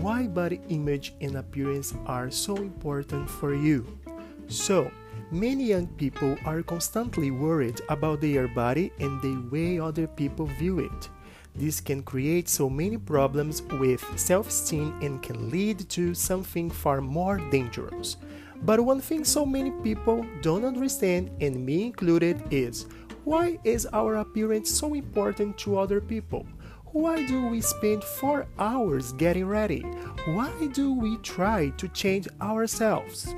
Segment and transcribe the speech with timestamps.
[0.00, 3.86] why body image and appearance are so important for you.
[4.48, 4.90] So,
[5.30, 10.78] many young people are constantly worried about their body and the way other people view
[10.80, 11.08] it.
[11.54, 17.00] This can create so many problems with self esteem and can lead to something far
[17.00, 18.16] more dangerous.
[18.62, 22.86] But one thing so many people don't understand, and me included, is
[23.24, 26.46] why is our appearance so important to other people?
[26.92, 29.82] Why do we spend four hours getting ready?
[30.26, 33.32] Why do we try to change ourselves?